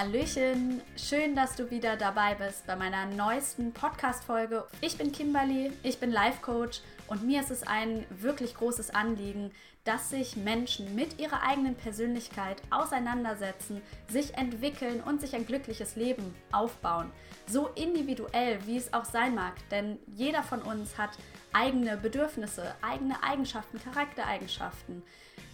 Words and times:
Hallöchen, 0.00 0.80
schön, 0.96 1.36
dass 1.36 1.56
du 1.56 1.70
wieder 1.70 1.94
dabei 1.94 2.34
bist 2.34 2.66
bei 2.66 2.74
meiner 2.74 3.04
neuesten 3.04 3.74
Podcast-Folge. 3.74 4.64
Ich 4.80 4.96
bin 4.96 5.12
Kimberly, 5.12 5.72
ich 5.82 5.98
bin 5.98 6.10
Life-Coach 6.10 6.80
und 7.08 7.26
mir 7.26 7.42
ist 7.42 7.50
es 7.50 7.66
ein 7.66 8.06
wirklich 8.08 8.54
großes 8.54 8.94
Anliegen, 8.94 9.50
dass 9.84 10.08
sich 10.08 10.36
Menschen 10.36 10.94
mit 10.94 11.20
ihrer 11.20 11.42
eigenen 11.42 11.74
Persönlichkeit 11.74 12.62
auseinandersetzen, 12.70 13.82
sich 14.08 14.38
entwickeln 14.38 15.02
und 15.02 15.20
sich 15.20 15.34
ein 15.34 15.44
glückliches 15.44 15.96
Leben 15.96 16.34
aufbauen. 16.50 17.10
So 17.46 17.68
individuell, 17.74 18.58
wie 18.64 18.78
es 18.78 18.94
auch 18.94 19.04
sein 19.04 19.34
mag, 19.34 19.52
denn 19.70 19.98
jeder 20.06 20.42
von 20.42 20.62
uns 20.62 20.96
hat 20.96 21.10
eigene 21.52 21.98
Bedürfnisse, 21.98 22.74
eigene 22.80 23.22
Eigenschaften, 23.22 23.78
Charaktereigenschaften, 23.78 25.02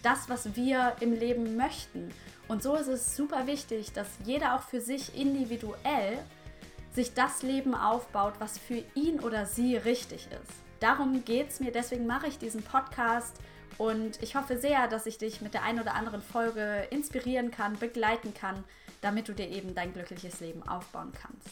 das, 0.07 0.29
was 0.29 0.55
wir 0.55 0.95
im 1.01 1.11
Leben 1.11 1.57
möchten. 1.57 2.13
Und 2.47 2.63
so 2.63 2.75
ist 2.75 2.87
es 2.87 3.17
super 3.17 3.45
wichtig, 3.45 3.91
dass 3.91 4.07
jeder 4.23 4.55
auch 4.55 4.61
für 4.61 4.79
sich 4.79 5.19
individuell 5.19 6.17
sich 6.93 7.13
das 7.13 7.43
Leben 7.43 7.75
aufbaut, 7.75 8.35
was 8.39 8.57
für 8.57 8.81
ihn 8.95 9.19
oder 9.19 9.45
sie 9.45 9.75
richtig 9.75 10.29
ist. 10.31 10.53
Darum 10.79 11.25
geht 11.25 11.49
es 11.49 11.59
mir, 11.59 11.73
deswegen 11.73 12.07
mache 12.07 12.27
ich 12.27 12.39
diesen 12.39 12.63
Podcast 12.63 13.35
und 13.77 14.23
ich 14.23 14.37
hoffe 14.37 14.57
sehr, 14.57 14.87
dass 14.87 15.07
ich 15.07 15.17
dich 15.17 15.41
mit 15.41 15.53
der 15.53 15.63
einen 15.63 15.81
oder 15.81 15.93
anderen 15.93 16.21
Folge 16.21 16.87
inspirieren 16.89 17.51
kann, 17.51 17.77
begleiten 17.77 18.33
kann, 18.33 18.63
damit 19.01 19.27
du 19.27 19.33
dir 19.33 19.49
eben 19.49 19.75
dein 19.75 19.91
glückliches 19.91 20.39
Leben 20.39 20.65
aufbauen 20.65 21.11
kannst. 21.21 21.49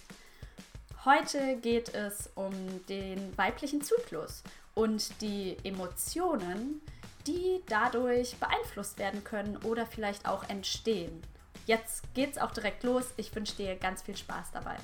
Heute 1.04 1.58
geht 1.58 1.94
es 1.94 2.30
um 2.36 2.54
den 2.88 3.38
weiblichen 3.38 3.82
Zyklus 3.82 4.44
und 4.76 5.22
die 5.22 5.58
Emotionen, 5.66 6.82
die 7.28 7.62
dadurch 7.68 8.36
beeinflusst 8.38 9.00
werden 9.00 9.24
können 9.24 9.58
oder 9.58 9.86
vielleicht 9.86 10.28
auch 10.28 10.48
entstehen. 10.50 11.22
Jetzt 11.66 12.14
geht's 12.14 12.38
auch 12.38 12.52
direkt 12.52 12.84
los. 12.84 13.14
Ich 13.18 13.34
wünsche 13.36 13.56
dir 13.56 13.76
ganz 13.76 14.04
viel 14.04 14.16
Spaß 14.16 14.52
dabei. 14.52 14.76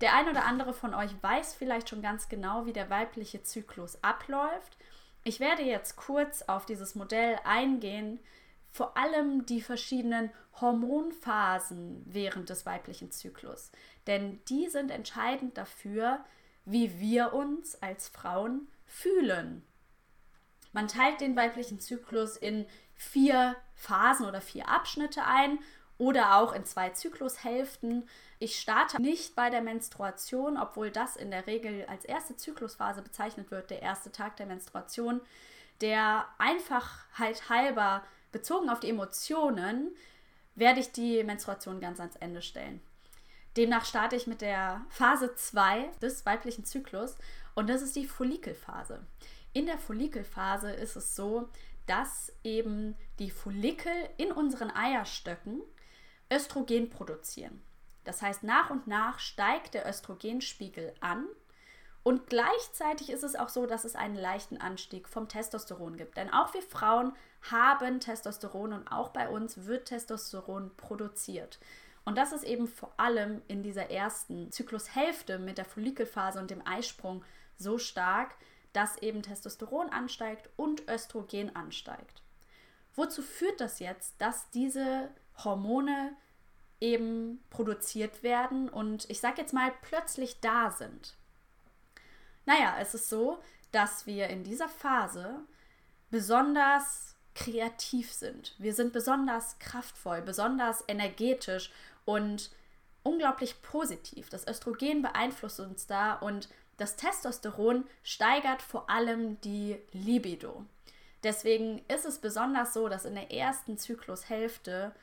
Der 0.00 0.14
ein 0.14 0.28
oder 0.28 0.44
andere 0.44 0.72
von 0.74 0.94
euch 0.94 1.10
weiß 1.22 1.54
vielleicht 1.54 1.88
schon 1.88 2.02
ganz 2.02 2.28
genau, 2.28 2.66
wie 2.66 2.72
der 2.72 2.88
weibliche 2.88 3.42
Zyklus 3.42 4.02
abläuft. 4.04 4.76
Ich 5.24 5.40
werde 5.40 5.62
jetzt 5.62 5.96
kurz 5.96 6.42
auf 6.42 6.66
dieses 6.66 6.94
Modell 6.94 7.36
eingehen, 7.44 8.20
vor 8.78 8.96
allem 8.96 9.44
die 9.44 9.60
verschiedenen 9.60 10.30
Hormonphasen 10.60 12.00
während 12.06 12.48
des 12.48 12.64
weiblichen 12.64 13.10
Zyklus. 13.10 13.72
Denn 14.06 14.38
die 14.48 14.68
sind 14.68 14.92
entscheidend 14.92 15.58
dafür, 15.58 16.24
wie 16.64 17.00
wir 17.00 17.32
uns 17.32 17.82
als 17.82 18.08
Frauen 18.08 18.68
fühlen. 18.86 19.64
Man 20.72 20.86
teilt 20.86 21.20
den 21.20 21.34
weiblichen 21.34 21.80
Zyklus 21.80 22.36
in 22.36 22.66
vier 22.94 23.56
Phasen 23.74 24.26
oder 24.26 24.40
vier 24.40 24.68
Abschnitte 24.68 25.24
ein 25.24 25.58
oder 25.98 26.36
auch 26.36 26.52
in 26.52 26.64
zwei 26.64 26.90
Zyklushälften. 26.90 28.08
Ich 28.38 28.60
starte 28.60 29.02
nicht 29.02 29.34
bei 29.34 29.50
der 29.50 29.62
Menstruation, 29.62 30.56
obwohl 30.56 30.92
das 30.92 31.16
in 31.16 31.32
der 31.32 31.48
Regel 31.48 31.84
als 31.86 32.04
erste 32.04 32.36
Zyklusphase 32.36 33.02
bezeichnet 33.02 33.50
wird, 33.50 33.70
der 33.70 33.82
erste 33.82 34.12
Tag 34.12 34.36
der 34.36 34.46
Menstruation, 34.46 35.20
der 35.80 36.28
Einfachheit 36.38 37.48
halber 37.48 38.04
bezogen 38.32 38.70
auf 38.70 38.80
die 38.80 38.90
Emotionen 38.90 39.94
werde 40.54 40.80
ich 40.80 40.92
die 40.92 41.22
Menstruation 41.24 41.80
ganz 41.80 42.00
ans 42.00 42.16
Ende 42.16 42.42
stellen. 42.42 42.80
Demnach 43.56 43.84
starte 43.84 44.16
ich 44.16 44.26
mit 44.26 44.40
der 44.40 44.84
Phase 44.88 45.34
2 45.34 45.90
des 46.02 46.26
weiblichen 46.26 46.64
Zyklus 46.64 47.16
und 47.54 47.68
das 47.68 47.82
ist 47.82 47.96
die 47.96 48.06
Follikelphase. 48.06 49.06
In 49.52 49.66
der 49.66 49.78
Follikelphase 49.78 50.70
ist 50.70 50.96
es 50.96 51.16
so, 51.16 51.48
dass 51.86 52.32
eben 52.44 52.96
die 53.18 53.30
Follikel 53.30 53.92
in 54.16 54.30
unseren 54.30 54.70
Eierstöcken 54.70 55.62
Östrogen 56.30 56.90
produzieren. 56.90 57.62
Das 58.04 58.22
heißt, 58.22 58.42
nach 58.42 58.70
und 58.70 58.86
nach 58.86 59.18
steigt 59.18 59.74
der 59.74 59.88
Östrogenspiegel 59.88 60.94
an 61.00 61.26
und 62.02 62.26
gleichzeitig 62.28 63.10
ist 63.10 63.22
es 63.22 63.36
auch 63.36 63.48
so, 63.48 63.66
dass 63.66 63.84
es 63.84 63.94
einen 63.94 64.16
leichten 64.16 64.58
Anstieg 64.58 65.08
vom 65.08 65.28
Testosteron 65.28 65.96
gibt. 65.96 66.16
Denn 66.16 66.32
auch 66.32 66.54
wir 66.54 66.62
Frauen 66.62 67.12
haben 67.50 68.00
Testosteron 68.00 68.72
und 68.72 68.88
auch 68.88 69.10
bei 69.10 69.28
uns 69.28 69.66
wird 69.66 69.88
Testosteron 69.88 70.74
produziert. 70.76 71.58
Und 72.04 72.16
das 72.16 72.32
ist 72.32 72.44
eben 72.44 72.66
vor 72.66 72.94
allem 72.96 73.42
in 73.48 73.62
dieser 73.62 73.90
ersten 73.90 74.50
Zyklushälfte 74.50 75.38
mit 75.38 75.58
der 75.58 75.66
Follikelphase 75.66 76.38
und 76.38 76.50
dem 76.50 76.66
Eisprung 76.66 77.22
so 77.58 77.76
stark, 77.76 78.34
dass 78.72 78.96
eben 79.02 79.22
Testosteron 79.22 79.90
ansteigt 79.90 80.48
und 80.56 80.88
Östrogen 80.88 81.54
ansteigt. 81.54 82.22
Wozu 82.94 83.20
führt 83.20 83.60
das 83.60 83.80
jetzt, 83.80 84.14
dass 84.18 84.48
diese 84.50 85.10
Hormone 85.44 86.16
eben 86.80 87.44
produziert 87.50 88.22
werden 88.22 88.70
und 88.70 89.10
ich 89.10 89.20
sage 89.20 89.42
jetzt 89.42 89.52
mal 89.52 89.72
plötzlich 89.82 90.40
da 90.40 90.70
sind? 90.70 91.17
Naja, 92.48 92.76
es 92.80 92.94
ist 92.94 93.10
so, 93.10 93.40
dass 93.72 94.06
wir 94.06 94.28
in 94.28 94.42
dieser 94.42 94.70
Phase 94.70 95.40
besonders 96.10 97.14
kreativ 97.34 98.10
sind. 98.10 98.54
Wir 98.56 98.72
sind 98.72 98.94
besonders 98.94 99.58
kraftvoll, 99.58 100.22
besonders 100.22 100.82
energetisch 100.88 101.70
und 102.06 102.50
unglaublich 103.02 103.60
positiv. 103.60 104.30
Das 104.30 104.46
Östrogen 104.46 105.02
beeinflusst 105.02 105.60
uns 105.60 105.86
da 105.86 106.14
und 106.14 106.48
das 106.78 106.96
Testosteron 106.96 107.84
steigert 108.02 108.62
vor 108.62 108.88
allem 108.88 109.38
die 109.42 109.76
Libido. 109.92 110.64
Deswegen 111.22 111.82
ist 111.88 112.06
es 112.06 112.18
besonders 112.18 112.72
so, 112.72 112.88
dass 112.88 113.04
in 113.04 113.14
der 113.14 113.30
ersten 113.30 113.76
Zyklushälfte 113.76 114.94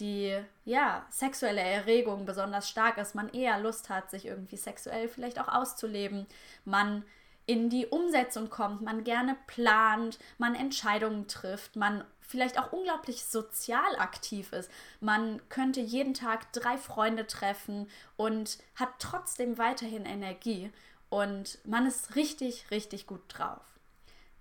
die 0.00 0.36
ja, 0.64 1.06
sexuelle 1.10 1.60
Erregung 1.60 2.24
besonders 2.24 2.68
stark 2.68 2.98
ist, 2.98 3.14
man 3.14 3.28
eher 3.30 3.58
Lust 3.58 3.88
hat, 3.88 4.10
sich 4.10 4.26
irgendwie 4.26 4.56
sexuell 4.56 5.08
vielleicht 5.08 5.40
auch 5.40 5.48
auszuleben, 5.48 6.26
man 6.64 7.04
in 7.46 7.70
die 7.70 7.86
Umsetzung 7.86 8.50
kommt, 8.50 8.82
man 8.82 9.04
gerne 9.04 9.36
plant, 9.46 10.18
man 10.36 10.54
Entscheidungen 10.54 11.28
trifft, 11.28 11.76
man 11.76 12.04
vielleicht 12.20 12.58
auch 12.58 12.72
unglaublich 12.72 13.24
sozial 13.24 13.98
aktiv 13.98 14.52
ist. 14.52 14.70
Man 15.00 15.40
könnte 15.48 15.80
jeden 15.80 16.12
Tag 16.12 16.52
drei 16.52 16.76
Freunde 16.76 17.26
treffen 17.26 17.88
und 18.16 18.58
hat 18.74 18.90
trotzdem 18.98 19.56
weiterhin 19.56 20.04
Energie 20.04 20.70
und 21.08 21.58
man 21.64 21.86
ist 21.86 22.16
richtig, 22.16 22.70
richtig 22.70 23.06
gut 23.06 23.22
drauf. 23.28 23.64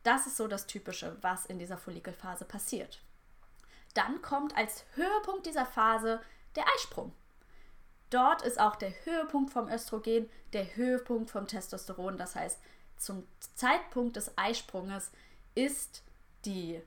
Das 0.03 0.28
ist 0.28 0.35
so 0.35 0.47
das 0.47 0.67
Typische, 0.67 1.16
was 1.22 1.46
in 1.46 1.59
dieser 1.59 1.78
Follikelphase 1.78 2.44
passiert. 2.44 3.00
Dann 3.97 4.22
kommt 4.22 4.56
als 4.56 4.85
Höhepunkt 4.94 5.47
dieser 5.47 5.66
Phase 5.66 6.22
der 6.56 6.63
Eisprung. 6.75 7.12
Dort 8.12 8.44
ist 8.44 8.59
auch 8.59 8.75
der 8.75 8.94
Höhepunkt 9.06 9.52
vom 9.52 9.68
Östrogen, 9.68 10.30
der 10.53 10.75
Höhepunkt 10.75 11.31
vom 11.31 11.47
Testosteron. 11.47 12.16
Das 12.16 12.35
heißt, 12.35 12.59
zum 12.97 13.28
Zeitpunkt 13.56 14.16
des 14.16 14.38
Eisprunges 14.38 15.12
ist 15.56 16.03
die 16.46 16.80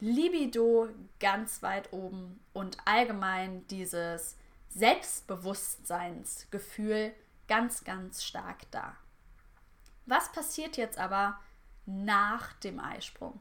Libido 0.00 0.90
ganz 1.18 1.62
weit 1.62 1.94
oben 1.94 2.44
und 2.52 2.76
allgemein 2.84 3.66
dieses 3.68 4.36
Selbstbewusstseinsgefühl 4.68 7.14
ganz, 7.48 7.84
ganz 7.84 8.22
stark 8.22 8.70
da. 8.70 8.98
Was 10.04 10.30
passiert 10.30 10.76
jetzt 10.76 10.98
aber 10.98 11.40
nach 11.86 12.52
dem 12.52 12.80
Eisprung 12.80 13.40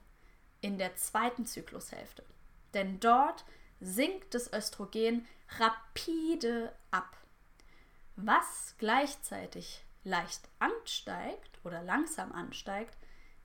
in 0.61 0.77
der 0.77 0.95
zweiten 0.95 1.45
Zyklushälfte? 1.45 2.23
Denn 2.73 2.99
dort 2.99 3.45
sinkt 3.79 4.33
das 4.33 4.51
Östrogen 4.51 5.25
rapide 5.57 6.73
ab. 6.91 7.17
Was 8.15 8.75
gleichzeitig 8.77 9.85
leicht 10.03 10.49
ansteigt 10.59 11.59
oder 11.63 11.81
langsam 11.81 12.31
ansteigt, 12.31 12.97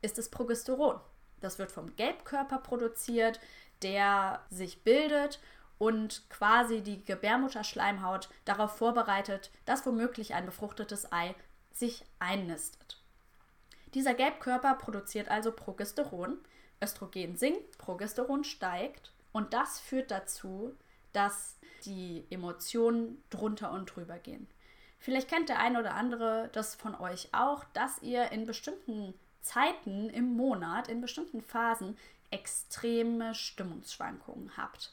ist 0.03 0.19
das 0.19 0.29
Progesteron. 0.29 1.01
Das 1.41 1.59
wird 1.59 1.73
vom 1.73 1.95
Gelbkörper 1.97 2.59
produziert, 2.59 3.41
der 3.83 4.45
sich 4.51 4.83
bildet 4.83 5.41
und 5.79 6.29
quasi 6.31 6.83
die 6.83 7.05
Gebärmutterschleimhaut 7.05 8.29
darauf 8.45 8.77
vorbereitet, 8.77 9.51
dass 9.65 9.85
womöglich 9.87 10.35
ein 10.35 10.47
befruchtetes 10.47 11.13
Ei 11.13 11.35
sich 11.73 12.05
einnistet. 12.19 13.01
Dieser 13.95 14.15
Gelbkörper 14.15 14.75
produziert 14.75 15.29
also 15.29 15.53
Progesteron. 15.53 16.39
Östrogen 16.83 17.37
sinkt, 17.37 17.79
Progesteron 17.79 18.45
steigt 18.45 19.14
und 19.35 19.53
das 19.53 19.81
führt 19.81 20.11
dazu, 20.13 20.75
dass 21.13 21.59
die 21.85 22.25
Emotionen 22.31 23.23
drunter 23.31 23.73
und 23.73 23.87
drüber 23.87 24.19
gehen. 24.19 24.47
Vielleicht 25.01 25.29
kennt 25.29 25.51
der 25.51 25.59
eine 25.59 25.81
oder 25.81 25.95
andere 25.95 26.49
das 26.53 26.75
von 26.77 26.95
euch 26.95 27.29
auch, 27.33 27.65
dass 27.75 28.01
ihr 28.01 28.33
in 28.33 28.47
bestimmten 28.47 29.13
Zeiten 29.43 30.09
im 30.09 30.37
Monat, 30.37 30.89
in 30.89 31.03
bestimmten 31.03 31.43
Phasen 31.43 31.99
extreme 32.31 33.35
Stimmungsschwankungen 33.35 34.57
habt. 34.57 34.93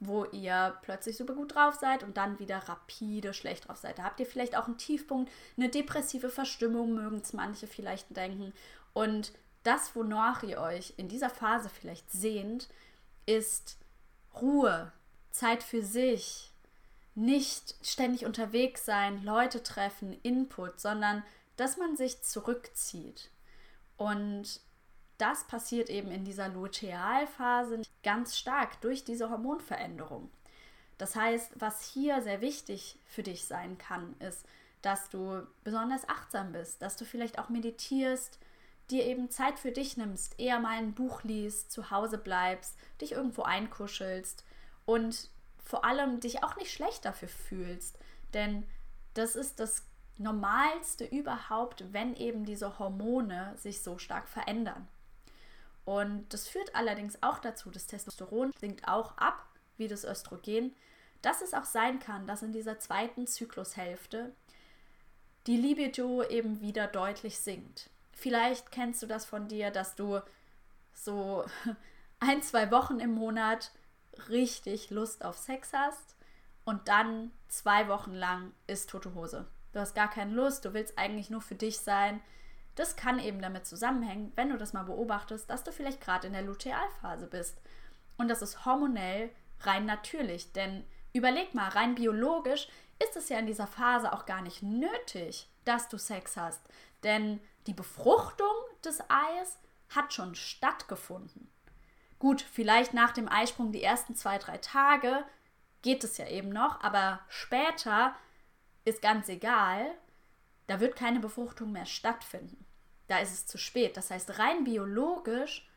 wo 0.00 0.24
ihr 0.24 0.78
plötzlich 0.80 1.18
super 1.18 1.34
gut 1.34 1.54
drauf 1.54 1.74
seid 1.74 2.02
und 2.02 2.16
dann 2.16 2.38
wieder 2.38 2.56
rapide 2.56 3.34
schlecht 3.34 3.68
drauf 3.68 3.76
seid. 3.76 3.98
Da 3.98 4.04
habt 4.04 4.18
ihr 4.18 4.24
vielleicht 4.24 4.56
auch 4.56 4.66
einen 4.66 4.78
Tiefpunkt, 4.78 5.30
eine 5.58 5.68
depressive 5.68 6.30
Verstimmung, 6.30 6.94
mögen 6.94 7.18
es 7.18 7.34
manche 7.34 7.66
vielleicht 7.66 8.16
denken. 8.16 8.54
Und 8.94 9.32
das, 9.62 9.94
wonach 9.94 10.42
ihr 10.42 10.58
euch 10.58 10.94
in 10.96 11.08
dieser 11.08 11.28
Phase 11.28 11.68
vielleicht 11.68 12.10
sehnt, 12.10 12.68
ist 13.30 13.78
Ruhe, 14.40 14.92
Zeit 15.30 15.62
für 15.62 15.82
sich, 15.82 16.52
nicht 17.14 17.74
ständig 17.82 18.24
unterwegs 18.24 18.84
sein, 18.84 19.22
Leute 19.22 19.62
treffen, 19.62 20.18
Input, 20.22 20.80
sondern 20.80 21.22
dass 21.56 21.76
man 21.76 21.96
sich 21.96 22.22
zurückzieht. 22.22 23.30
Und 23.96 24.60
das 25.18 25.46
passiert 25.46 25.90
eben 25.90 26.10
in 26.10 26.24
dieser 26.24 26.48
Lutealphase 26.48 27.82
ganz 28.02 28.38
stark 28.38 28.80
durch 28.80 29.04
diese 29.04 29.30
Hormonveränderung. 29.30 30.30
Das 30.98 31.14
heißt, 31.14 31.52
was 31.56 31.84
hier 31.84 32.22
sehr 32.22 32.40
wichtig 32.40 32.98
für 33.06 33.22
dich 33.22 33.44
sein 33.44 33.76
kann, 33.78 34.16
ist, 34.18 34.46
dass 34.82 35.10
du 35.10 35.46
besonders 35.62 36.08
achtsam 36.08 36.52
bist, 36.52 36.80
dass 36.80 36.96
du 36.96 37.04
vielleicht 37.04 37.38
auch 37.38 37.50
meditierst, 37.50 38.38
dir 38.90 39.04
eben 39.04 39.30
Zeit 39.30 39.58
für 39.58 39.72
dich 39.72 39.96
nimmst, 39.96 40.38
eher 40.38 40.58
mal 40.58 40.76
ein 40.76 40.94
Buch 40.94 41.22
liest, 41.22 41.70
zu 41.70 41.90
Hause 41.90 42.18
bleibst, 42.18 42.76
dich 43.00 43.12
irgendwo 43.12 43.42
einkuschelst 43.42 44.44
und 44.84 45.30
vor 45.64 45.84
allem 45.84 46.20
dich 46.20 46.42
auch 46.42 46.56
nicht 46.56 46.72
schlecht 46.72 47.04
dafür 47.04 47.28
fühlst. 47.28 47.98
Denn 48.34 48.66
das 49.14 49.36
ist 49.36 49.60
das 49.60 49.86
Normalste 50.18 51.04
überhaupt, 51.04 51.92
wenn 51.92 52.14
eben 52.14 52.44
diese 52.44 52.78
Hormone 52.78 53.54
sich 53.56 53.82
so 53.82 53.98
stark 53.98 54.28
verändern. 54.28 54.88
Und 55.84 56.32
das 56.32 56.46
führt 56.46 56.74
allerdings 56.74 57.22
auch 57.22 57.38
dazu, 57.38 57.70
das 57.70 57.86
Testosteron 57.86 58.52
sinkt 58.60 58.86
auch 58.86 59.16
ab, 59.16 59.46
wie 59.76 59.88
das 59.88 60.04
Östrogen, 60.04 60.74
dass 61.22 61.42
es 61.42 61.54
auch 61.54 61.64
sein 61.64 61.98
kann, 61.98 62.26
dass 62.26 62.42
in 62.42 62.52
dieser 62.52 62.78
zweiten 62.78 63.26
Zyklushälfte 63.26 64.34
die 65.46 65.56
Libido 65.56 66.22
eben 66.24 66.60
wieder 66.60 66.86
deutlich 66.86 67.38
sinkt. 67.38 67.90
Vielleicht 68.20 68.70
kennst 68.70 69.02
du 69.02 69.06
das 69.06 69.24
von 69.24 69.48
dir, 69.48 69.70
dass 69.70 69.94
du 69.94 70.20
so 70.92 71.46
ein, 72.20 72.42
zwei 72.42 72.70
Wochen 72.70 73.00
im 73.00 73.14
Monat 73.14 73.72
richtig 74.28 74.90
Lust 74.90 75.24
auf 75.24 75.38
Sex 75.38 75.72
hast 75.72 76.16
und 76.66 76.88
dann 76.88 77.30
zwei 77.48 77.88
Wochen 77.88 78.12
lang 78.12 78.52
ist 78.66 78.90
tote 78.90 79.14
Hose. 79.14 79.46
Du 79.72 79.80
hast 79.80 79.94
gar 79.94 80.10
keine 80.10 80.34
Lust, 80.34 80.66
du 80.66 80.74
willst 80.74 80.98
eigentlich 80.98 81.30
nur 81.30 81.40
für 81.40 81.54
dich 81.54 81.78
sein. 81.78 82.20
Das 82.74 82.94
kann 82.94 83.18
eben 83.20 83.40
damit 83.40 83.64
zusammenhängen, 83.64 84.32
wenn 84.36 84.50
du 84.50 84.58
das 84.58 84.74
mal 84.74 84.82
beobachtest, 84.82 85.48
dass 85.48 85.64
du 85.64 85.72
vielleicht 85.72 86.02
gerade 86.02 86.26
in 86.26 86.34
der 86.34 86.42
Lutealphase 86.42 87.26
bist. 87.26 87.58
Und 88.18 88.28
das 88.28 88.42
ist 88.42 88.66
hormonell 88.66 89.30
rein 89.60 89.86
natürlich, 89.86 90.52
denn 90.52 90.84
überleg 91.14 91.54
mal, 91.54 91.70
rein 91.70 91.94
biologisch 91.94 92.68
ist 93.02 93.16
es 93.16 93.30
ja 93.30 93.38
in 93.38 93.46
dieser 93.46 93.66
Phase 93.66 94.12
auch 94.12 94.26
gar 94.26 94.42
nicht 94.42 94.62
nötig, 94.62 95.48
dass 95.64 95.88
du 95.88 95.96
Sex 95.96 96.36
hast. 96.36 96.60
Denn 97.02 97.40
die 97.66 97.74
Befruchtung 97.74 98.54
des 98.84 99.00
Eis 99.08 99.58
hat 99.88 100.12
schon 100.12 100.34
stattgefunden. 100.34 101.50
Gut, 102.18 102.42
vielleicht 102.42 102.94
nach 102.94 103.12
dem 103.12 103.28
Eisprung 103.28 103.72
die 103.72 103.82
ersten 103.82 104.14
zwei, 104.14 104.38
drei 104.38 104.58
Tage 104.58 105.24
geht 105.82 106.04
es 106.04 106.18
ja 106.18 106.26
eben 106.28 106.50
noch, 106.50 106.80
aber 106.82 107.20
später 107.28 108.14
ist 108.84 109.02
ganz 109.02 109.28
egal, 109.28 109.94
da 110.66 110.80
wird 110.80 110.96
keine 110.96 111.20
Befruchtung 111.20 111.72
mehr 111.72 111.86
stattfinden. 111.86 112.64
Da 113.08 113.18
ist 113.18 113.32
es 113.32 113.46
zu 113.46 113.58
spät. 113.58 113.96
Das 113.96 114.10
heißt, 114.10 114.38
rein 114.38 114.64
biologisch 114.64 115.68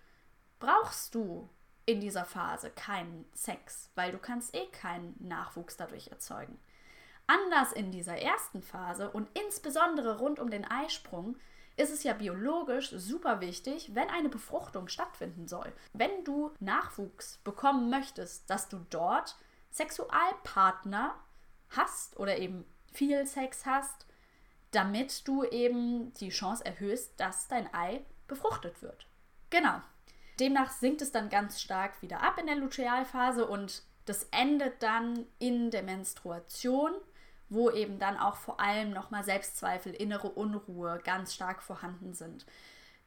brauchst 0.60 1.16
du 1.16 1.50
in 1.86 2.00
dieser 2.00 2.26
Phase 2.26 2.70
keinen 2.70 3.26
Sex, 3.34 3.90
weil 3.96 4.12
du 4.12 4.18
kannst 4.18 4.54
eh 4.56 4.68
keinen 4.68 5.16
Nachwuchs 5.20 5.78
dadurch 5.78 6.10
erzeugen. 6.10 6.60
Anders 7.26 7.72
in 7.72 7.92
dieser 7.92 8.18
ersten 8.18 8.62
Phase 8.62 9.10
und 9.10 9.30
insbesondere 9.38 10.20
rund 10.20 10.40
um 10.40 10.50
den 10.50 10.66
Eisprung 10.66 11.38
ist 11.76 11.92
es 11.92 12.04
ja 12.04 12.14
biologisch 12.14 12.92
super 12.92 13.42
wichtig, 13.42 13.96
wenn 13.96 14.10
eine 14.10 14.30
Befruchtung 14.30 14.88
stattfinden 14.88 15.48
soll. 15.48 15.72
Wenn 15.94 16.24
du 16.24 16.52
Nachwuchs 16.60 17.40
bekommen 17.44 17.90
möchtest, 17.90 18.50
dass 18.50 18.70
du 18.70 18.86
dort 18.90 19.36
Sexualpartner 19.72 21.16
hast 21.70 22.18
oder 22.18 22.38
eben 22.38 22.66
viel 22.92 23.26
Sex 23.26 23.66
hast, 23.66 24.06
damit 24.72 25.28
du 25.28 25.44
eben 25.44 26.14
die 26.14 26.30
Chance 26.30 26.66
erhöhst, 26.66 27.14
dass 27.18 27.48
dein 27.48 27.74
Ei 27.74 28.06
befruchtet 28.28 28.82
wird. 28.82 29.08
Genau. 29.50 29.82
Demnach 30.40 30.72
sinkt 30.72 31.02
es 31.02 31.12
dann 31.12 31.30
ganz 31.30 31.62
stark 31.62 32.02
wieder 32.02 32.22
ab 32.22 32.40
in 32.40 32.48
der 32.48 32.56
Lutealphase 32.56 33.46
und 33.46 33.84
das 34.06 34.28
endet 34.32 34.82
dann 34.82 35.26
in 35.40 35.72
der 35.72 35.84
Menstruation 35.84 36.92
wo 37.54 37.70
eben 37.70 38.00
dann 38.00 38.18
auch 38.18 38.36
vor 38.36 38.60
allem 38.60 38.92
nochmal 38.92 39.24
Selbstzweifel, 39.24 39.94
innere 39.94 40.30
Unruhe 40.30 41.00
ganz 41.04 41.34
stark 41.34 41.62
vorhanden 41.62 42.14
sind. 42.14 42.46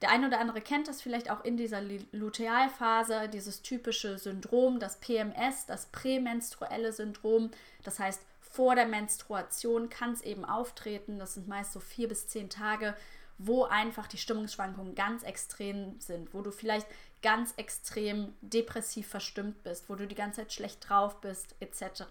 Der 0.02 0.10
eine 0.10 0.26
oder 0.26 0.40
andere 0.40 0.60
kennt 0.60 0.88
das 0.88 1.00
vielleicht 1.00 1.30
auch 1.30 1.42
in 1.44 1.56
dieser 1.56 1.80
Lutealphase, 2.12 3.28
dieses 3.28 3.62
typische 3.62 4.18
Syndrom, 4.18 4.78
das 4.78 5.00
PMS, 5.00 5.64
das 5.66 5.86
prämenstruelle 5.86 6.92
Syndrom. 6.92 7.50
Das 7.82 7.98
heißt, 7.98 8.20
vor 8.40 8.74
der 8.74 8.86
Menstruation 8.86 9.88
kann 9.88 10.12
es 10.12 10.20
eben 10.20 10.44
auftreten. 10.44 11.18
Das 11.18 11.34
sind 11.34 11.48
meist 11.48 11.72
so 11.72 11.80
vier 11.80 12.08
bis 12.08 12.28
zehn 12.28 12.50
Tage, 12.50 12.94
wo 13.38 13.64
einfach 13.64 14.06
die 14.06 14.18
Stimmungsschwankungen 14.18 14.94
ganz 14.94 15.22
extrem 15.22 15.98
sind, 15.98 16.34
wo 16.34 16.42
du 16.42 16.50
vielleicht 16.50 16.86
ganz 17.22 17.54
extrem 17.56 18.34
depressiv 18.40 19.08
verstimmt 19.08 19.62
bist, 19.62 19.88
wo 19.88 19.94
du 19.94 20.06
die 20.06 20.14
ganze 20.14 20.42
Zeit 20.42 20.52
schlecht 20.52 20.88
drauf 20.88 21.20
bist, 21.20 21.54
etc. 21.60 22.04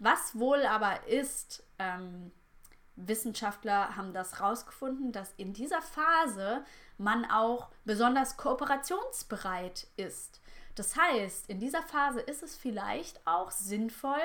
Was 0.00 0.38
wohl 0.38 0.64
aber 0.64 1.06
ist, 1.06 1.62
ähm, 1.78 2.32
Wissenschaftler 2.96 3.96
haben 3.96 4.12
das 4.12 4.38
herausgefunden, 4.38 5.12
dass 5.12 5.32
in 5.36 5.52
dieser 5.52 5.82
Phase 5.82 6.64
man 6.98 7.24
auch 7.30 7.68
besonders 7.84 8.36
kooperationsbereit 8.36 9.86
ist. 9.96 10.40
Das 10.74 10.96
heißt, 10.96 11.50
in 11.50 11.60
dieser 11.60 11.82
Phase 11.82 12.20
ist 12.20 12.42
es 12.42 12.56
vielleicht 12.56 13.26
auch 13.26 13.50
sinnvoll, 13.50 14.20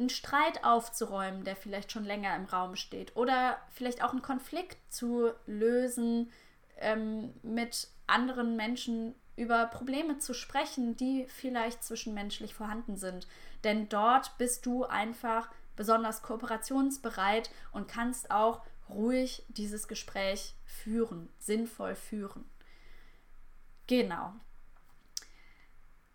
einen 0.00 0.10
Streit 0.10 0.64
aufzuräumen, 0.64 1.44
der 1.44 1.56
vielleicht 1.56 1.92
schon 1.92 2.04
länger 2.04 2.34
im 2.34 2.44
Raum 2.44 2.76
steht, 2.76 3.16
oder 3.16 3.58
vielleicht 3.70 4.02
auch 4.02 4.10
einen 4.10 4.22
Konflikt 4.22 4.78
zu 4.92 5.32
lösen, 5.46 6.32
ähm, 6.78 7.34
mit 7.42 7.88
anderen 8.06 8.56
Menschen 8.56 9.14
über 9.38 9.66
Probleme 9.66 10.18
zu 10.18 10.34
sprechen, 10.34 10.96
die 10.96 11.26
vielleicht 11.28 11.84
zwischenmenschlich 11.84 12.54
vorhanden 12.54 12.96
sind. 12.96 13.26
Denn 13.64 13.88
dort 13.88 14.36
bist 14.36 14.66
du 14.66 14.84
einfach 14.84 15.48
besonders 15.76 16.22
kooperationsbereit 16.22 17.50
und 17.72 17.88
kannst 17.88 18.30
auch 18.30 18.62
ruhig 18.90 19.44
dieses 19.48 19.86
Gespräch 19.86 20.54
führen, 20.64 21.28
sinnvoll 21.38 21.94
führen. 21.94 22.44
Genau. 23.86 24.32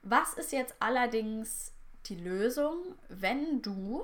Was 0.02 0.34
ist 0.34 0.52
jetzt 0.52 0.76
allerdings 0.80 1.72
die 2.08 2.18
Lösung, 2.18 2.78
wenn 3.08 3.62
du 3.62 4.04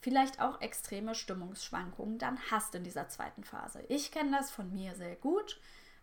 vielleicht 0.00 0.40
auch 0.40 0.60
extreme 0.60 1.14
Stimmungsschwankungen 1.14 2.18
dann 2.18 2.38
hast 2.50 2.74
in 2.74 2.84
dieser 2.84 3.08
zweiten 3.08 3.42
Phase? 3.42 3.82
Ich 3.88 4.12
kenne 4.12 4.36
das 4.36 4.50
von 4.50 4.72
mir 4.72 4.94
sehr 4.94 5.16
gut. 5.16 5.58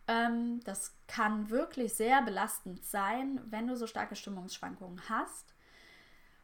Ähm, 0.08 0.60
das 0.64 0.96
kann 1.08 1.50
wirklich 1.50 1.94
sehr 1.94 2.22
belastend 2.22 2.86
sein, 2.86 3.42
wenn 3.46 3.68
du 3.68 3.76
so 3.76 3.88
starke 3.88 4.16
Stimmungsschwankungen 4.16 5.10
hast. 5.10 5.54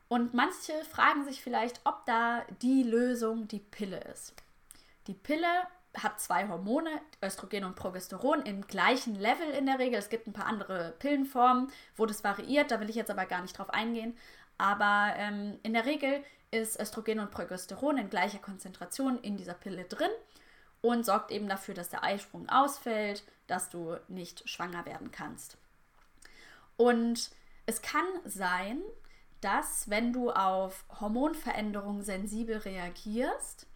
Und 0.08 0.34
manche 0.34 0.74
fragen 0.90 1.24
sich 1.24 1.42
vielleicht, 1.42 1.82
ob 1.86 2.06
da 2.06 2.44
die 2.62 2.84
Lösung 2.84 3.48
die 3.48 3.60
Pille 3.60 4.00
ist. 4.12 4.34
Die 5.08 5.14
Pille 5.14 5.48
hat 5.98 6.20
zwei 6.20 6.48
Hormone, 6.48 6.90
Östrogen 7.24 7.64
und 7.64 7.76
Progesteron, 7.76 8.42
im 8.44 8.66
gleichen 8.68 9.16
Level 9.16 9.50
in 9.52 9.66
der 9.66 9.80
Regel. 9.80 10.00
Es 10.00 10.10
gibt 10.10 10.28
ein 10.28 10.34
paar 10.34 10.48
andere 10.48 10.94
Pillenformen, 11.00 11.72
wo 11.96 12.06
das 12.06 12.24
variiert, 12.24 12.72
da 12.72 12.80
will 12.80 12.90
ich 12.90 12.96
jetzt 12.96 13.12
aber 13.12 13.26
gar 13.26 13.42
nicht 13.42 13.58
drauf 13.58 13.70
eingehen. 13.70 14.18
Aber 14.58 15.14
ähm, 15.18 15.60
in 15.64 15.74
der 15.74 15.86
Regel 15.86 16.24
ist 16.52 16.80
Östrogen 16.80 17.20
und 17.20 17.32
Progesteron 17.32 17.98
in 17.98 18.10
gleicher 18.10 18.40
Konzentration 18.40 19.18
in 19.20 19.38
dieser 19.38 19.54
Pille 19.54 19.86
drin 19.86 20.12
und 20.82 21.06
sorgt 21.06 21.32
eben 21.32 21.48
dafür, 21.48 21.74
dass 21.74 21.90
der 21.90 22.04
Eisprung 22.04 22.50
ausfällt, 22.50 23.24
dass 23.52 23.70
du 23.70 23.98
nicht 24.08 24.48
schwanger 24.50 24.86
werden 24.86 25.12
kannst. 25.12 25.58
Und 26.78 27.32
es 27.66 27.82
kann 27.82 28.06
sein, 28.26 28.82
dass 29.42 29.90
wenn 29.90 30.14
du 30.14 30.32
auf 30.32 30.86
Hormonveränderungen 31.00 32.04
sensibel 32.04 32.58
reagierst, 32.58 33.68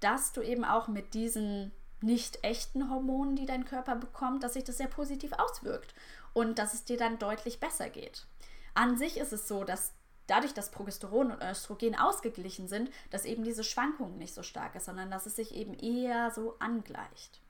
dass 0.00 0.32
du 0.32 0.42
eben 0.42 0.64
auch 0.64 0.88
mit 0.88 1.14
diesen 1.14 1.72
nicht 2.02 2.44
echten 2.44 2.90
Hormonen, 2.90 3.36
die 3.36 3.46
dein 3.46 3.64
Körper 3.64 3.96
bekommt, 3.96 4.42
dass 4.42 4.52
sich 4.52 4.64
das 4.64 4.76
sehr 4.76 4.88
positiv 4.88 5.32
auswirkt 5.32 5.94
und 6.34 6.58
dass 6.58 6.74
es 6.74 6.84
dir 6.84 6.98
dann 6.98 7.18
deutlich 7.18 7.60
besser 7.60 7.88
geht. 7.88 8.26
An 8.74 8.98
sich 8.98 9.16
ist 9.16 9.32
es 9.32 9.48
so, 9.48 9.64
dass 9.64 9.92
dadurch, 10.26 10.52
dass 10.52 10.70
Progesteron 10.70 11.32
und 11.32 11.42
Östrogen 11.42 11.98
ausgeglichen 11.98 12.68
sind, 12.68 12.90
dass 13.10 13.24
eben 13.24 13.44
diese 13.44 13.64
Schwankung 13.64 14.18
nicht 14.18 14.34
so 14.34 14.42
stark 14.42 14.74
ist, 14.74 14.84
sondern 14.84 15.10
dass 15.10 15.26
es 15.26 15.36
sich 15.36 15.54
eben 15.54 15.74
eher 15.74 16.30
so 16.30 16.56
angleicht. 16.58 17.40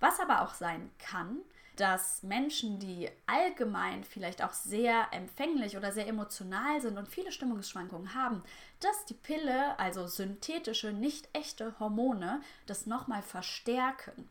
Was 0.00 0.20
aber 0.20 0.42
auch 0.42 0.54
sein 0.54 0.90
kann, 0.98 1.40
dass 1.76 2.22
Menschen, 2.22 2.78
die 2.78 3.08
allgemein 3.26 4.02
vielleicht 4.02 4.42
auch 4.42 4.52
sehr 4.52 5.08
empfänglich 5.12 5.76
oder 5.76 5.92
sehr 5.92 6.08
emotional 6.08 6.80
sind 6.80 6.96
und 6.96 7.08
viele 7.08 7.32
Stimmungsschwankungen 7.32 8.14
haben, 8.14 8.42
dass 8.80 9.04
die 9.04 9.14
Pille, 9.14 9.78
also 9.78 10.06
synthetische, 10.06 10.92
nicht 10.92 11.28
echte 11.34 11.78
Hormone, 11.78 12.40
das 12.66 12.86
nochmal 12.86 13.22
verstärken. 13.22 14.28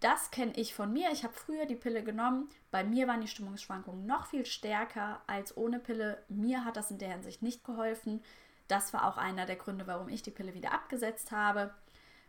Das 0.00 0.30
kenne 0.30 0.52
ich 0.54 0.74
von 0.74 0.92
mir. 0.92 1.10
Ich 1.10 1.24
habe 1.24 1.34
früher 1.34 1.66
die 1.66 1.74
Pille 1.74 2.04
genommen. 2.04 2.48
Bei 2.70 2.84
mir 2.84 3.08
waren 3.08 3.20
die 3.20 3.26
Stimmungsschwankungen 3.26 4.06
noch 4.06 4.26
viel 4.26 4.46
stärker 4.46 5.20
als 5.26 5.56
ohne 5.56 5.80
Pille. 5.80 6.22
Mir 6.28 6.64
hat 6.64 6.76
das 6.76 6.92
in 6.92 6.98
der 6.98 7.10
Hinsicht 7.10 7.42
nicht 7.42 7.64
geholfen. 7.64 8.22
Das 8.68 8.92
war 8.92 9.08
auch 9.08 9.16
einer 9.16 9.46
der 9.46 9.56
Gründe, 9.56 9.88
warum 9.88 10.08
ich 10.08 10.22
die 10.22 10.30
Pille 10.30 10.54
wieder 10.54 10.72
abgesetzt 10.72 11.32
habe. 11.32 11.74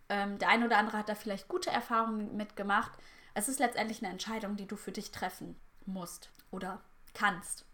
Ähm, 0.09 0.37
der 0.39 0.49
eine 0.49 0.65
oder 0.65 0.77
andere 0.77 0.97
hat 0.97 1.09
da 1.09 1.15
vielleicht 1.15 1.47
gute 1.47 1.69
Erfahrungen 1.69 2.35
mitgemacht. 2.35 2.91
Es 3.33 3.47
ist 3.47 3.59
letztendlich 3.59 4.01
eine 4.03 4.11
Entscheidung, 4.11 4.55
die 4.55 4.67
du 4.67 4.75
für 4.75 4.91
dich 4.91 5.11
treffen 5.11 5.55
musst 5.85 6.29
oder 6.51 6.81
kannst. 7.13 7.65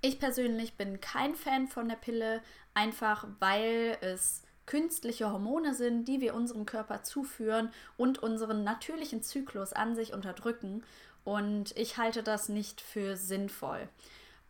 Ich 0.00 0.18
persönlich 0.18 0.76
bin 0.76 1.00
kein 1.00 1.34
Fan 1.34 1.66
von 1.66 1.88
der 1.88 1.96
Pille, 1.96 2.42
einfach 2.74 3.26
weil 3.40 3.96
es 4.00 4.42
künstliche 4.66 5.30
Hormone 5.30 5.74
sind, 5.74 6.06
die 6.06 6.20
wir 6.20 6.34
unserem 6.34 6.66
Körper 6.66 7.02
zuführen 7.02 7.70
und 7.96 8.18
unseren 8.18 8.64
natürlichen 8.64 9.22
Zyklus 9.22 9.72
an 9.72 9.94
sich 9.94 10.12
unterdrücken. 10.12 10.84
Und 11.24 11.76
ich 11.76 11.96
halte 11.96 12.22
das 12.22 12.48
nicht 12.48 12.80
für 12.80 13.16
sinnvoll. 13.16 13.88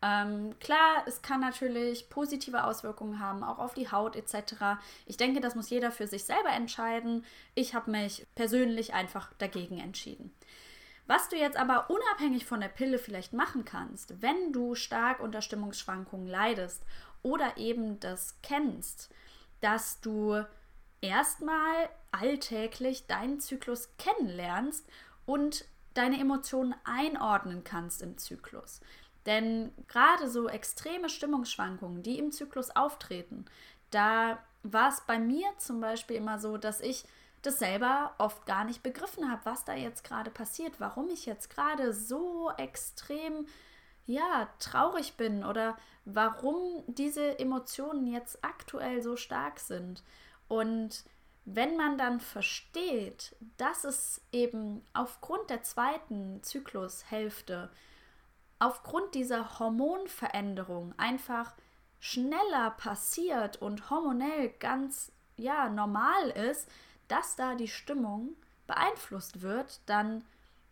Ähm, 0.05 0.53
klar, 0.59 1.03
es 1.07 1.23
kann 1.23 1.39
natürlich 1.39 2.09
positive 2.09 2.65
Auswirkungen 2.65 3.19
haben, 3.19 3.43
auch 3.43 3.57
auf 3.57 3.73
die 3.73 3.91
Haut 3.91 4.15
etc. 4.15 4.77
Ich 5.07 5.17
denke, 5.17 5.41
das 5.41 5.55
muss 5.55 5.71
jeder 5.71 5.91
für 5.91 6.05
sich 6.05 6.25
selber 6.25 6.51
entscheiden. 6.51 7.25
Ich 7.55 7.73
habe 7.73 7.89
mich 7.89 8.27
persönlich 8.35 8.93
einfach 8.93 9.33
dagegen 9.39 9.79
entschieden. 9.79 10.31
Was 11.07 11.29
du 11.29 11.37
jetzt 11.37 11.57
aber 11.57 11.89
unabhängig 11.89 12.45
von 12.45 12.61
der 12.61 12.67
Pille 12.67 12.99
vielleicht 12.99 13.33
machen 13.33 13.65
kannst, 13.65 14.21
wenn 14.21 14.53
du 14.53 14.75
stark 14.75 15.19
unter 15.21 15.41
Stimmungsschwankungen 15.41 16.27
leidest 16.27 16.83
oder 17.23 17.57
eben 17.57 17.99
das 17.99 18.37
kennst, 18.43 19.11
dass 19.61 20.01
du 20.01 20.43
erstmal 21.01 21.89
alltäglich 22.11 23.07
deinen 23.07 23.39
Zyklus 23.39 23.89
kennenlernst 23.97 24.87
und 25.25 25.65
deine 25.95 26.19
Emotionen 26.19 26.75
einordnen 26.83 27.63
kannst 27.63 28.03
im 28.03 28.17
Zyklus. 28.19 28.81
Denn 29.25 29.71
gerade 29.87 30.29
so 30.29 30.47
extreme 30.47 31.09
Stimmungsschwankungen, 31.09 32.03
die 32.03 32.19
im 32.19 32.31
Zyklus 32.31 32.75
auftreten, 32.75 33.45
da 33.91 34.37
war 34.63 34.89
es 34.89 35.01
bei 35.01 35.19
mir 35.19 35.47
zum 35.57 35.79
Beispiel 35.79 36.17
immer 36.17 36.39
so, 36.39 36.57
dass 36.57 36.81
ich 36.81 37.05
das 37.41 37.59
selber 37.59 38.13
oft 38.17 38.45
gar 38.45 38.63
nicht 38.63 38.83
begriffen 38.83 39.29
habe, 39.29 39.41
was 39.45 39.65
da 39.65 39.75
jetzt 39.75 40.03
gerade 40.03 40.31
passiert, 40.31 40.79
warum 40.79 41.09
ich 41.09 41.25
jetzt 41.25 41.49
gerade 41.49 41.93
so 41.93 42.51
extrem 42.57 43.47
ja, 44.07 44.49
traurig 44.59 45.15
bin 45.15 45.43
oder 45.43 45.77
warum 46.05 46.83
diese 46.87 47.39
Emotionen 47.39 48.07
jetzt 48.07 48.43
aktuell 48.43 49.01
so 49.01 49.15
stark 49.15 49.59
sind. 49.59 50.03
Und 50.47 51.03
wenn 51.45 51.77
man 51.77 51.97
dann 51.97 52.19
versteht, 52.19 53.35
dass 53.57 53.83
es 53.83 54.21
eben 54.31 54.83
aufgrund 54.93 55.49
der 55.49 55.63
zweiten 55.63 56.41
Zyklushälfte 56.43 57.69
aufgrund 58.59 59.15
dieser 59.15 59.59
Hormonveränderung 59.59 60.93
einfach 60.97 61.53
schneller 61.99 62.71
passiert 62.71 63.61
und 63.61 63.89
hormonell 63.89 64.49
ganz 64.59 65.11
ja 65.37 65.69
normal 65.69 66.29
ist, 66.29 66.69
dass 67.07 67.35
da 67.35 67.55
die 67.55 67.67
Stimmung 67.67 68.35
beeinflusst 68.67 69.41
wird, 69.41 69.81
dann 69.85 70.23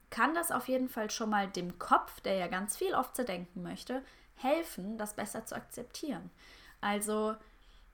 kann 0.09 0.33
das 0.35 0.51
auf 0.51 0.67
jeden 0.67 0.89
Fall 0.89 1.09
schon 1.09 1.29
mal 1.29 1.47
dem 1.47 1.79
Kopf, 1.79 2.21
der 2.21 2.35
ja 2.35 2.47
ganz 2.47 2.77
viel 2.77 2.93
oft 2.93 3.15
zerdenken 3.15 3.63
möchte, 3.63 4.03
helfen, 4.35 4.97
das 4.97 5.15
besser 5.15 5.45
zu 5.45 5.55
akzeptieren. 5.55 6.29
Also 6.81 7.35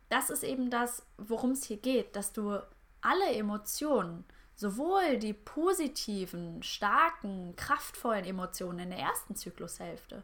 das 0.09 0.29
ist 0.29 0.43
eben 0.43 0.69
das, 0.69 1.05
worum 1.17 1.51
es 1.51 1.63
hier 1.63 1.77
geht, 1.77 2.15
dass 2.15 2.33
du 2.33 2.59
alle 3.01 3.31
Emotionen 3.33 4.25
sowohl 4.59 5.17
die 5.19 5.31
positiven, 5.31 6.61
starken, 6.63 7.55
kraftvollen 7.55 8.25
Emotionen 8.25 8.79
in 8.79 8.89
der 8.89 8.99
ersten 8.99 9.37
Zyklushälfte, 9.37 10.21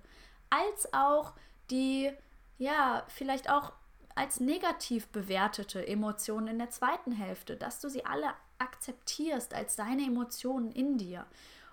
als 0.49 0.93
auch 0.93 1.31
die, 1.71 2.11
ja, 2.57 3.05
vielleicht 3.07 3.49
auch 3.49 3.71
als 4.13 4.41
negativ 4.41 5.07
bewertete 5.07 5.87
Emotionen 5.87 6.49
in 6.49 6.57
der 6.57 6.69
zweiten 6.69 7.13
Hälfte, 7.13 7.55
dass 7.55 7.79
du 7.79 7.87
sie 7.87 8.05
alle 8.05 8.33
akzeptierst 8.59 9.53
als 9.53 9.77
deine 9.77 10.03
Emotionen 10.03 10.69
in 10.73 10.97
dir. 10.97 11.25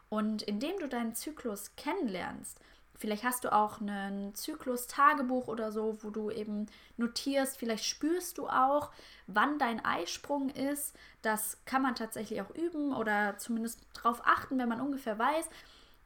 Und 0.08 0.42
indem 0.42 0.78
du 0.78 0.86
deinen 0.86 1.16
Zyklus 1.16 1.74
kennenlernst, 1.74 2.60
Vielleicht 3.02 3.24
hast 3.24 3.42
du 3.42 3.52
auch 3.52 3.80
einen 3.80 4.32
Zyklus-Tagebuch 4.32 5.48
oder 5.48 5.72
so, 5.72 5.98
wo 6.04 6.10
du 6.10 6.30
eben 6.30 6.66
notierst, 6.98 7.58
vielleicht 7.58 7.84
spürst 7.84 8.38
du 8.38 8.46
auch, 8.46 8.92
wann 9.26 9.58
dein 9.58 9.84
Eisprung 9.84 10.50
ist. 10.50 10.94
Das 11.20 11.58
kann 11.64 11.82
man 11.82 11.96
tatsächlich 11.96 12.40
auch 12.40 12.50
üben 12.54 12.94
oder 12.94 13.36
zumindest 13.38 13.80
darauf 13.92 14.24
achten, 14.24 14.56
wenn 14.56 14.68
man 14.68 14.80
ungefähr 14.80 15.18
weiß, 15.18 15.46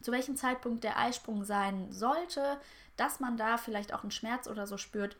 zu 0.00 0.10
welchem 0.10 0.36
Zeitpunkt 0.36 0.84
der 0.84 0.98
Eisprung 0.98 1.44
sein 1.44 1.92
sollte, 1.92 2.58
dass 2.96 3.20
man 3.20 3.36
da 3.36 3.58
vielleicht 3.58 3.92
auch 3.92 4.00
einen 4.00 4.10
Schmerz 4.10 4.48
oder 4.48 4.66
so 4.66 4.78
spürt. 4.78 5.18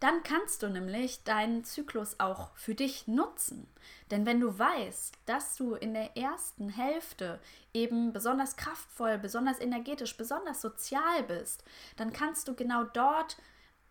Dann 0.00 0.22
kannst 0.22 0.62
du 0.62 0.68
nämlich 0.68 1.24
deinen 1.24 1.62
Zyklus 1.62 2.18
auch 2.18 2.56
für 2.56 2.74
dich 2.74 3.06
nutzen. 3.06 3.68
Denn 4.10 4.24
wenn 4.24 4.40
du 4.40 4.58
weißt, 4.58 5.14
dass 5.26 5.56
du 5.56 5.74
in 5.74 5.92
der 5.92 6.16
ersten 6.16 6.70
Hälfte 6.70 7.38
eben 7.74 8.12
besonders 8.14 8.56
kraftvoll, 8.56 9.18
besonders 9.18 9.60
energetisch, 9.60 10.16
besonders 10.16 10.62
sozial 10.62 11.22
bist, 11.24 11.64
dann 11.96 12.14
kannst 12.14 12.48
du 12.48 12.54
genau 12.54 12.84
dort 12.84 13.36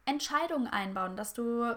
Entscheidungen 0.06 0.68
einbauen, 0.68 1.16
dass 1.16 1.34
du 1.36 1.76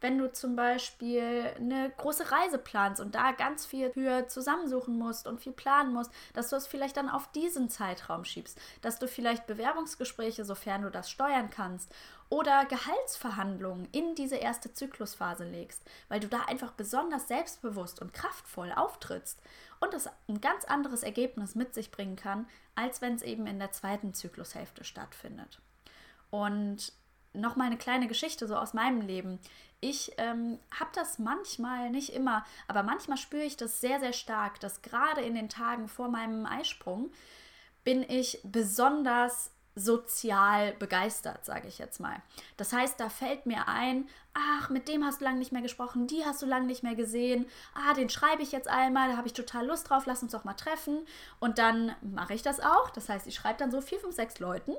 wenn 0.00 0.18
du 0.18 0.32
zum 0.32 0.56
Beispiel 0.56 1.52
eine 1.56 1.90
große 1.96 2.30
Reise 2.30 2.58
planst 2.58 3.00
und 3.00 3.14
da 3.14 3.32
ganz 3.32 3.66
viel 3.66 3.90
für 3.90 4.28
zusammensuchen 4.28 4.98
musst 4.98 5.26
und 5.26 5.40
viel 5.40 5.52
planen 5.52 5.92
musst, 5.92 6.10
dass 6.32 6.50
du 6.50 6.56
es 6.56 6.66
vielleicht 6.66 6.96
dann 6.96 7.08
auf 7.08 7.30
diesen 7.32 7.68
Zeitraum 7.68 8.24
schiebst, 8.24 8.58
dass 8.82 8.98
du 8.98 9.08
vielleicht 9.08 9.46
Bewerbungsgespräche, 9.46 10.44
sofern 10.44 10.82
du 10.82 10.90
das 10.90 11.10
steuern 11.10 11.50
kannst, 11.50 11.92
oder 12.30 12.64
Gehaltsverhandlungen 12.64 13.88
in 13.90 14.14
diese 14.14 14.36
erste 14.36 14.72
Zyklusphase 14.72 15.44
legst, 15.44 15.82
weil 16.08 16.20
du 16.20 16.28
da 16.28 16.42
einfach 16.42 16.70
besonders 16.72 17.26
selbstbewusst 17.26 18.00
und 18.00 18.14
kraftvoll 18.14 18.72
auftrittst 18.72 19.40
und 19.80 19.92
es 19.94 20.08
ein 20.28 20.40
ganz 20.40 20.64
anderes 20.64 21.02
Ergebnis 21.02 21.56
mit 21.56 21.74
sich 21.74 21.90
bringen 21.90 22.16
kann, 22.16 22.46
als 22.76 23.00
wenn 23.00 23.14
es 23.14 23.22
eben 23.22 23.48
in 23.48 23.58
der 23.58 23.72
zweiten 23.72 24.14
Zyklushälfte 24.14 24.84
stattfindet. 24.84 25.60
Und 26.30 26.92
noch 27.32 27.56
mal 27.56 27.66
eine 27.66 27.78
kleine 27.78 28.06
Geschichte 28.06 28.46
so 28.46 28.56
aus 28.56 28.74
meinem 28.74 29.00
Leben. 29.00 29.38
Ich 29.80 30.12
ähm, 30.18 30.58
habe 30.78 30.90
das 30.94 31.18
manchmal, 31.18 31.90
nicht 31.90 32.12
immer, 32.12 32.44
aber 32.68 32.82
manchmal 32.82 33.16
spüre 33.16 33.44
ich 33.44 33.56
das 33.56 33.80
sehr, 33.80 33.98
sehr 33.98 34.12
stark, 34.12 34.60
dass 34.60 34.82
gerade 34.82 35.22
in 35.22 35.34
den 35.34 35.48
Tagen 35.48 35.88
vor 35.88 36.08
meinem 36.08 36.44
Eisprung 36.44 37.10
bin 37.82 38.02
ich 38.02 38.40
besonders 38.44 39.52
sozial 39.74 40.72
begeistert, 40.72 41.46
sage 41.46 41.68
ich 41.68 41.78
jetzt 41.78 42.00
mal. 42.00 42.20
Das 42.58 42.74
heißt, 42.74 43.00
da 43.00 43.08
fällt 43.08 43.46
mir 43.46 43.68
ein, 43.68 44.08
ach, 44.34 44.68
mit 44.68 44.88
dem 44.88 45.04
hast 45.04 45.20
du 45.20 45.24
lange 45.24 45.38
nicht 45.38 45.52
mehr 45.52 45.62
gesprochen, 45.62 46.06
die 46.06 46.26
hast 46.26 46.42
du 46.42 46.46
lange 46.46 46.66
nicht 46.66 46.82
mehr 46.82 46.96
gesehen, 46.96 47.46
ah, 47.74 47.94
den 47.94 48.10
schreibe 48.10 48.42
ich 48.42 48.52
jetzt 48.52 48.68
einmal, 48.68 49.08
da 49.08 49.16
habe 49.16 49.28
ich 49.28 49.32
total 49.32 49.66
Lust 49.66 49.88
drauf, 49.88 50.04
lass 50.04 50.22
uns 50.22 50.32
doch 50.32 50.44
mal 50.44 50.54
treffen. 50.54 51.06
Und 51.38 51.58
dann 51.58 51.94
mache 52.02 52.34
ich 52.34 52.42
das 52.42 52.60
auch. 52.60 52.90
Das 52.90 53.08
heißt, 53.08 53.26
ich 53.26 53.34
schreibe 53.34 53.58
dann 53.58 53.70
so 53.70 53.80
vier, 53.80 54.00
fünf, 54.00 54.14
sechs 54.14 54.40
Leuten 54.40 54.74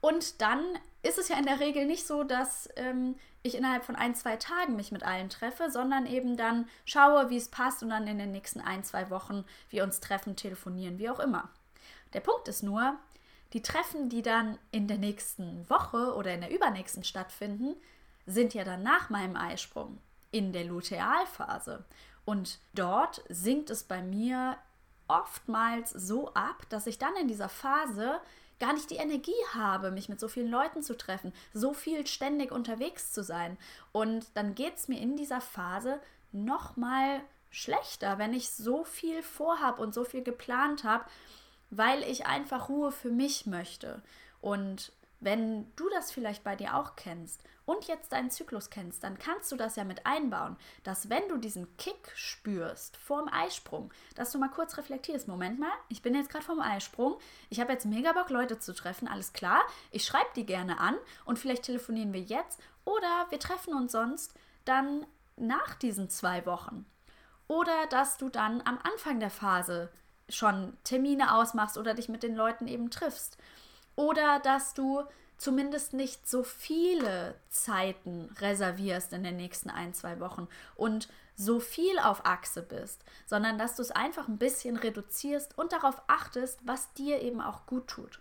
und 0.00 0.40
dann 0.40 0.62
ist 1.02 1.18
es 1.18 1.28
ja 1.28 1.36
in 1.36 1.46
der 1.46 1.60
Regel 1.60 1.84
nicht 1.86 2.06
so, 2.06 2.22
dass 2.22 2.68
ähm, 2.76 3.16
ich 3.46 3.54
innerhalb 3.54 3.84
von 3.84 3.96
ein, 3.96 4.14
zwei 4.14 4.36
Tagen 4.36 4.76
mich 4.76 4.92
mit 4.92 5.02
allen 5.02 5.28
treffe, 5.28 5.70
sondern 5.70 6.06
eben 6.06 6.36
dann 6.36 6.68
schaue, 6.84 7.30
wie 7.30 7.36
es 7.36 7.48
passt 7.48 7.82
und 7.82 7.90
dann 7.90 8.06
in 8.06 8.18
den 8.18 8.32
nächsten 8.32 8.60
ein, 8.60 8.84
zwei 8.84 9.10
Wochen 9.10 9.44
wir 9.70 9.84
uns 9.84 10.00
treffen, 10.00 10.36
telefonieren, 10.36 10.98
wie 10.98 11.10
auch 11.10 11.20
immer. 11.20 11.48
Der 12.12 12.20
Punkt 12.20 12.48
ist 12.48 12.62
nur, 12.62 12.96
die 13.52 13.62
Treffen, 13.62 14.08
die 14.08 14.22
dann 14.22 14.58
in 14.70 14.88
der 14.88 14.98
nächsten 14.98 15.68
Woche 15.70 16.14
oder 16.14 16.34
in 16.34 16.40
der 16.40 16.50
übernächsten 16.50 17.04
stattfinden, 17.04 17.76
sind 18.26 18.54
ja 18.54 18.64
dann 18.64 18.82
nach 18.82 19.08
meinem 19.08 19.36
Eisprung 19.36 19.98
in 20.30 20.52
der 20.52 20.64
Lutealphase. 20.64 21.84
Und 22.24 22.58
dort 22.74 23.22
sinkt 23.28 23.70
es 23.70 23.84
bei 23.84 24.02
mir 24.02 24.56
oftmals 25.08 25.90
so 25.90 26.34
ab, 26.34 26.66
dass 26.68 26.86
ich 26.86 26.98
dann 26.98 27.14
in 27.16 27.28
dieser 27.28 27.48
Phase 27.48 28.20
gar 28.58 28.72
nicht 28.72 28.90
die 28.90 28.96
Energie 28.96 29.32
habe, 29.52 29.90
mich 29.90 30.08
mit 30.08 30.20
so 30.20 30.28
vielen 30.28 30.50
Leuten 30.50 30.82
zu 30.82 30.96
treffen, 30.96 31.32
so 31.52 31.72
viel 31.72 32.06
ständig 32.06 32.52
unterwegs 32.52 33.12
zu 33.12 33.22
sein. 33.22 33.58
Und 33.92 34.26
dann 34.34 34.54
geht 34.54 34.76
es 34.76 34.88
mir 34.88 35.00
in 35.00 35.16
dieser 35.16 35.40
Phase 35.40 36.00
noch 36.32 36.76
mal 36.76 37.20
schlechter, 37.50 38.18
wenn 38.18 38.34
ich 38.34 38.50
so 38.50 38.84
viel 38.84 39.22
vorhab 39.22 39.78
und 39.78 39.94
so 39.94 40.04
viel 40.04 40.22
geplant 40.22 40.84
habe, 40.84 41.04
weil 41.70 42.02
ich 42.02 42.26
einfach 42.26 42.68
Ruhe 42.68 42.92
für 42.92 43.10
mich 43.10 43.46
möchte. 43.46 44.02
Und 44.40 44.92
wenn 45.20 45.72
du 45.76 45.88
das 45.90 46.12
vielleicht 46.12 46.44
bei 46.44 46.56
dir 46.56 46.76
auch 46.76 46.96
kennst 46.96 47.42
und 47.64 47.86
jetzt 47.86 48.12
deinen 48.12 48.30
Zyklus 48.30 48.70
kennst, 48.70 49.02
dann 49.02 49.18
kannst 49.18 49.50
du 49.50 49.56
das 49.56 49.76
ja 49.76 49.84
mit 49.84 50.06
einbauen, 50.06 50.56
dass 50.84 51.08
wenn 51.08 51.28
du 51.28 51.36
diesen 51.36 51.76
Kick 51.78 52.12
spürst 52.14 52.96
vorm 52.96 53.28
Eisprung, 53.28 53.92
dass 54.14 54.30
du 54.30 54.38
mal 54.38 54.50
kurz 54.50 54.76
reflektierst, 54.76 55.26
Moment 55.26 55.58
mal, 55.58 55.72
ich 55.88 56.02
bin 56.02 56.14
jetzt 56.14 56.30
gerade 56.30 56.44
vorm 56.44 56.60
Eisprung, 56.60 57.18
ich 57.50 57.60
habe 57.60 57.72
jetzt 57.72 57.86
mega 57.86 58.12
Bock, 58.12 58.30
Leute 58.30 58.58
zu 58.58 58.74
treffen, 58.74 59.08
alles 59.08 59.32
klar, 59.32 59.62
ich 59.90 60.04
schreibe 60.04 60.30
die 60.36 60.46
gerne 60.46 60.78
an 60.78 60.96
und 61.24 61.38
vielleicht 61.38 61.64
telefonieren 61.64 62.12
wir 62.12 62.20
jetzt 62.20 62.60
oder 62.84 63.26
wir 63.30 63.40
treffen 63.40 63.74
uns 63.74 63.92
sonst 63.92 64.34
dann 64.64 65.06
nach 65.36 65.74
diesen 65.74 66.08
zwei 66.08 66.46
Wochen. 66.46 66.86
Oder 67.48 67.86
dass 67.90 68.16
du 68.16 68.28
dann 68.28 68.60
am 68.62 68.78
Anfang 68.82 69.20
der 69.20 69.30
Phase 69.30 69.90
schon 70.28 70.76
Termine 70.82 71.34
ausmachst 71.34 71.78
oder 71.78 71.94
dich 71.94 72.08
mit 72.08 72.22
den 72.22 72.34
Leuten 72.34 72.66
eben 72.66 72.90
triffst. 72.90 73.38
Oder 73.96 74.38
dass 74.40 74.74
du 74.74 75.02
zumindest 75.38 75.92
nicht 75.92 76.28
so 76.28 76.42
viele 76.42 77.34
Zeiten 77.50 78.30
reservierst 78.40 79.12
in 79.12 79.24
den 79.24 79.36
nächsten 79.36 79.70
ein, 79.70 79.92
zwei 79.92 80.20
Wochen 80.20 80.48
und 80.74 81.08
so 81.36 81.60
viel 81.60 81.98
auf 81.98 82.24
Achse 82.24 82.62
bist, 82.62 83.04
sondern 83.26 83.58
dass 83.58 83.76
du 83.76 83.82
es 83.82 83.90
einfach 83.90 84.28
ein 84.28 84.38
bisschen 84.38 84.76
reduzierst 84.76 85.58
und 85.58 85.72
darauf 85.72 86.00
achtest, 86.06 86.60
was 86.66 86.92
dir 86.94 87.20
eben 87.20 87.42
auch 87.42 87.66
gut 87.66 87.88
tut. 87.88 88.20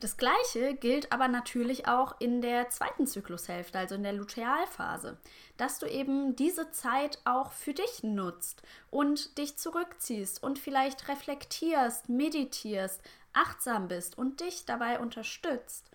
Das 0.00 0.16
gleiche 0.16 0.74
gilt 0.74 1.10
aber 1.10 1.26
natürlich 1.26 1.88
auch 1.88 2.20
in 2.20 2.40
der 2.40 2.70
zweiten 2.70 3.06
Zyklushälfte, 3.06 3.78
also 3.78 3.96
in 3.96 4.04
der 4.04 4.12
Lutealphase, 4.12 5.18
dass 5.56 5.80
du 5.80 5.86
eben 5.86 6.36
diese 6.36 6.70
Zeit 6.70 7.18
auch 7.24 7.50
für 7.50 7.74
dich 7.74 8.04
nutzt 8.04 8.62
und 8.90 9.38
dich 9.38 9.58
zurückziehst 9.58 10.40
und 10.40 10.60
vielleicht 10.60 11.08
reflektierst, 11.08 12.08
meditierst, 12.08 13.02
achtsam 13.32 13.88
bist 13.88 14.16
und 14.16 14.40
dich 14.40 14.66
dabei 14.66 15.00
unterstützt. 15.00 15.90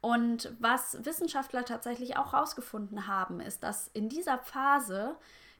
Und 0.00 0.52
was 0.58 1.04
Wissenschaftler 1.04 1.64
tatsächlich 1.64 2.16
auch 2.16 2.32
herausgefunden 2.32 3.06
haben, 3.06 3.40
ist, 3.40 3.62
dass 3.62 3.88
in 3.92 4.08
dieser 4.08 4.38
Phase 4.38 5.14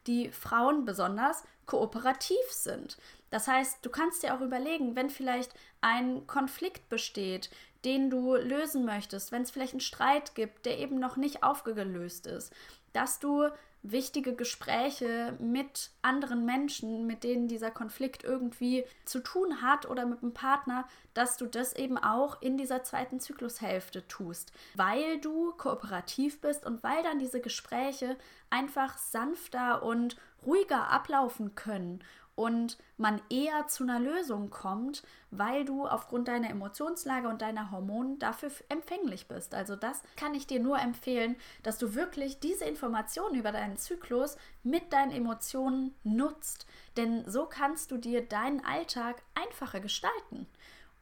die 0.06 0.32
Frauen 0.32 0.84
besonders 0.84 1.44
kooperativ 1.66 2.50
sind. 2.50 2.98
Das 3.30 3.46
heißt, 3.46 3.84
du 3.84 3.90
kannst 3.90 4.22
dir 4.22 4.34
auch 4.34 4.40
überlegen, 4.40 4.96
wenn 4.96 5.10
vielleicht 5.10 5.54
ein 5.80 6.26
Konflikt 6.26 6.88
besteht, 6.88 7.50
den 7.84 8.10
du 8.10 8.36
lösen 8.36 8.84
möchtest, 8.84 9.32
wenn 9.32 9.42
es 9.42 9.50
vielleicht 9.50 9.72
einen 9.72 9.80
Streit 9.80 10.34
gibt, 10.34 10.66
der 10.66 10.78
eben 10.78 10.98
noch 10.98 11.16
nicht 11.16 11.42
aufgelöst 11.42 12.26
ist, 12.26 12.52
dass 12.92 13.18
du 13.18 13.48
wichtige 13.82 14.34
Gespräche 14.34 15.36
mit 15.40 15.90
anderen 16.02 16.44
Menschen, 16.44 17.06
mit 17.06 17.24
denen 17.24 17.48
dieser 17.48 17.70
Konflikt 17.70 18.22
irgendwie 18.22 18.84
zu 19.04 19.20
tun 19.20 19.60
hat 19.60 19.90
oder 19.90 20.06
mit 20.06 20.22
einem 20.22 20.32
Partner, 20.32 20.86
dass 21.14 21.36
du 21.36 21.46
das 21.46 21.74
eben 21.74 21.98
auch 21.98 22.40
in 22.40 22.56
dieser 22.56 22.84
zweiten 22.84 23.18
Zyklushälfte 23.18 24.06
tust, 24.06 24.52
weil 24.76 25.18
du 25.20 25.52
kooperativ 25.52 26.40
bist 26.40 26.64
und 26.64 26.82
weil 26.84 27.02
dann 27.02 27.18
diese 27.18 27.40
Gespräche 27.40 28.16
einfach 28.50 28.96
sanfter 28.98 29.82
und 29.82 30.16
ruhiger 30.46 30.88
ablaufen 30.88 31.54
können 31.54 32.04
und 32.34 32.78
man 32.96 33.20
eher 33.28 33.66
zu 33.66 33.82
einer 33.82 34.00
Lösung 34.00 34.50
kommt, 34.50 35.02
weil 35.30 35.64
du 35.64 35.86
aufgrund 35.86 36.28
deiner 36.28 36.50
Emotionslage 36.50 37.28
und 37.28 37.42
deiner 37.42 37.70
Hormone 37.70 38.16
dafür 38.18 38.50
empfänglich 38.68 39.28
bist. 39.28 39.54
Also 39.54 39.76
das 39.76 40.02
kann 40.16 40.34
ich 40.34 40.46
dir 40.46 40.60
nur 40.60 40.78
empfehlen, 40.78 41.36
dass 41.62 41.78
du 41.78 41.94
wirklich 41.94 42.40
diese 42.40 42.64
Informationen 42.64 43.34
über 43.34 43.52
deinen 43.52 43.76
Zyklus 43.76 44.36
mit 44.62 44.92
deinen 44.92 45.12
Emotionen 45.12 45.94
nutzt, 46.04 46.66
denn 46.96 47.28
so 47.30 47.46
kannst 47.46 47.90
du 47.90 47.98
dir 47.98 48.26
deinen 48.26 48.64
Alltag 48.64 49.22
einfacher 49.34 49.80
gestalten. 49.80 50.46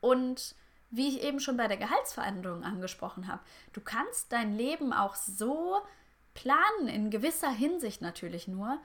Und 0.01 0.57
wie 0.91 1.09
ich 1.09 1.23
eben 1.23 1.39
schon 1.39 1.57
bei 1.57 1.69
der 1.69 1.77
Gehaltsverhandlung 1.77 2.65
angesprochen 2.65 3.29
habe, 3.29 3.43
du 3.73 3.81
kannst 3.81 4.33
dein 4.33 4.57
Leben 4.57 4.93
auch 4.93 5.15
so 5.15 5.81
planen, 6.35 6.89
in 6.89 7.11
gewisser 7.11 7.51
Hinsicht 7.51 8.03
natürlich 8.03 8.49
nur, 8.49 8.81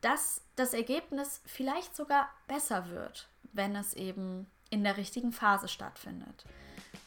dass 0.00 0.42
das 0.56 0.74
Ergebnis 0.74 1.40
vielleicht 1.46 1.94
sogar 1.96 2.28
besser 2.48 2.88
wird, 2.90 3.28
wenn 3.52 3.76
es 3.76 3.94
eben 3.94 4.46
in 4.70 4.84
der 4.84 4.96
richtigen 4.96 5.32
Phase 5.32 5.68
stattfindet. 5.68 6.44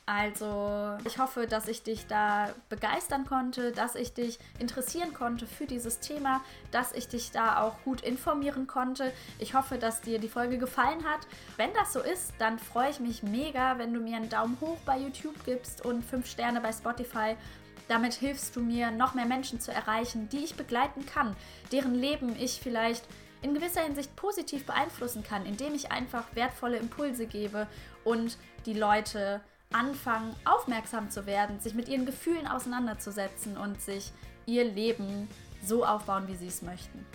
Also 0.06 0.98
ich 1.06 1.18
hoffe, 1.18 1.48
dass 1.48 1.70
ich 1.70 1.84
dich 1.84 2.08
da 2.08 2.50
begeistern 2.68 3.26
konnte, 3.26 3.72
dass 3.72 3.96
ich 3.96 4.14
dich 4.14 4.38
interessieren 4.60 5.14
konnte 5.14 5.48
für 5.48 5.66
dieses 5.66 6.02
Thema, 6.02 6.42
dass 6.72 6.92
ich 6.92 7.08
dich 7.08 7.32
da 7.32 7.62
auch 7.62 7.82
gut 7.84 8.02
informieren 8.02 8.68
konnte. 8.68 9.14
Ich 9.40 9.54
hoffe, 9.54 9.78
dass 9.78 10.02
dir 10.02 10.20
die 10.20 10.28
Folge 10.28 10.58
gefallen 10.58 11.06
hat. 11.06 11.22
Wenn 11.56 11.74
das 11.74 11.94
so 11.94 12.02
ist, 12.02 12.34
dann 12.38 12.60
freue 12.60 12.90
ich 12.90 13.00
mich 13.00 13.24
mega, 13.24 13.78
wenn 13.78 13.94
du 13.94 14.02
mir 14.02 14.18
einen 14.18 14.30
Daumen 14.30 14.58
hoch 14.60 14.78
bei 14.86 14.98
YouTube 14.98 15.46
gibst 15.46 15.86
und 15.86 16.04
fünf 16.04 16.28
Sterne 16.28 16.60
bei 16.60 16.74
Spotify 16.74 17.38
damit 17.88 18.14
hilfst 18.14 18.56
du 18.56 18.62
mir, 18.62 18.92
noch 18.92 19.14
mehr 19.14 19.26
Menschen 19.26 19.60
zu 19.60 19.72
erreichen, 19.72 20.30
die 20.30 20.44
ich 20.44 20.56
begleiten 20.56 21.06
kann, 21.06 21.36
deren 21.72 21.96
Leben 21.96 22.36
ich 22.40 22.60
vielleicht 22.62 23.04
in 23.42 23.54
gewisser 23.54 23.82
Hinsicht 23.82 24.16
positiv 24.16 24.66
beeinflussen 24.66 25.24
kann, 25.24 25.46
indem 25.46 25.76
ich 25.76 25.92
einfach 25.92 26.24
wertvolle 26.34 26.78
Impulse 26.78 27.28
gebe 27.28 27.68
und 28.04 28.38
die 28.66 28.74
Leute 28.74 29.42
anfangen, 29.72 30.36
aufmerksam 30.46 31.10
zu 31.10 31.26
werden, 31.26 31.60
sich 31.60 31.74
mit 31.74 31.90
ihren 31.90 32.06
Gefühlen 32.06 32.48
auseinanderzusetzen 32.48 33.58
und 33.58 33.82
sich 33.82 34.12
ihr 34.46 34.64
Leben 34.64 35.28
so 35.64 35.86
aufbauen, 35.86 36.28
wie 36.28 36.36
sie 36.36 36.48
es 36.48 36.62
möchten. 36.62 37.06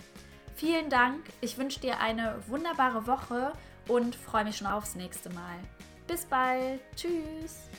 Vielen 0.55 0.89
Dank, 0.89 1.23
ich 1.41 1.57
wünsche 1.57 1.79
dir 1.79 1.99
eine 1.99 2.35
wunderbare 2.47 3.07
Woche 3.07 3.53
und 3.87 4.15
freue 4.15 4.43
mich 4.43 4.57
schon 4.57 4.67
aufs 4.67 4.95
nächste 4.95 5.29
Mal. 5.29 5.55
Bis 6.07 6.25
bald, 6.25 6.81
tschüss. 6.95 7.69